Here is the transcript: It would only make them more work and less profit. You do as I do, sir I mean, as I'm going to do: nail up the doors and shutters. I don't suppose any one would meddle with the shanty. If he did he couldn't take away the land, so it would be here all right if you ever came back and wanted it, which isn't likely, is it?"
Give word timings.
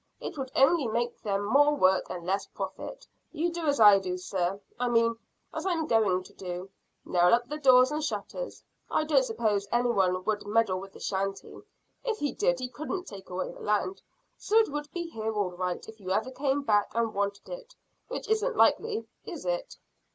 It 0.19 0.35
would 0.35 0.51
only 0.55 0.87
make 0.87 1.21
them 1.21 1.45
more 1.45 1.75
work 1.75 2.09
and 2.09 2.25
less 2.25 2.47
profit. 2.47 3.05
You 3.31 3.51
do 3.51 3.67
as 3.67 3.79
I 3.79 3.99
do, 3.99 4.17
sir 4.17 4.59
I 4.79 4.87
mean, 4.89 5.15
as 5.53 5.63
I'm 5.67 5.85
going 5.85 6.23
to 6.23 6.33
do: 6.33 6.71
nail 7.05 7.35
up 7.35 7.47
the 7.47 7.59
doors 7.59 7.91
and 7.91 8.03
shutters. 8.03 8.63
I 8.89 9.03
don't 9.03 9.21
suppose 9.23 9.67
any 9.71 9.89
one 9.91 10.23
would 10.23 10.47
meddle 10.47 10.79
with 10.79 10.93
the 10.93 10.99
shanty. 10.99 11.61
If 12.03 12.17
he 12.17 12.31
did 12.31 12.59
he 12.59 12.67
couldn't 12.67 13.03
take 13.05 13.29
away 13.29 13.51
the 13.51 13.59
land, 13.59 14.01
so 14.39 14.55
it 14.55 14.69
would 14.69 14.91
be 14.91 15.07
here 15.07 15.33
all 15.35 15.51
right 15.51 15.87
if 15.87 15.99
you 15.99 16.09
ever 16.09 16.31
came 16.31 16.63
back 16.63 16.89
and 16.95 17.13
wanted 17.13 17.47
it, 17.49 17.75
which 18.07 18.27
isn't 18.27 18.57
likely, 18.57 19.05
is 19.23 19.45
it?" 19.45 19.77